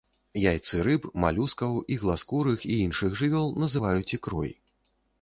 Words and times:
Яйцы 0.51 0.79
рыб, 0.87 1.05
малюскаў, 1.25 1.77
ігласкурых 1.97 2.67
і 2.73 2.81
іншых 2.89 3.23
жывёл 3.23 3.57
называюць 3.67 4.09
ікрой. 4.19 4.51